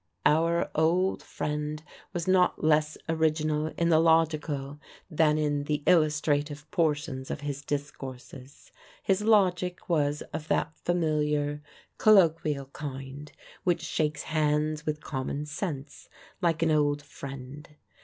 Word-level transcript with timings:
Our 0.25 0.67
old 0.73 1.21
friend 1.21 1.83
was 2.11 2.27
not 2.27 2.63
less 2.63 2.97
original 3.07 3.67
in 3.77 3.89
the 3.89 3.99
logical 3.99 4.79
than 5.11 5.37
in 5.37 5.65
the 5.65 5.83
illustrative 5.85 6.65
portions 6.71 7.29
of 7.29 7.41
his 7.41 7.61
discourses. 7.63 8.71
His 9.03 9.21
logic 9.21 9.87
was 9.87 10.23
of 10.33 10.47
that 10.47 10.75
familiar, 10.75 11.61
colloquial 11.99 12.65
kind 12.73 13.31
which 13.63 13.83
shakes 13.83 14.23
hands 14.23 14.87
with 14.87 15.01
common 15.03 15.45
sense 15.45 16.09
like 16.41 16.63
an 16.63 16.71
old 16.71 17.03
friend. 17.03 17.69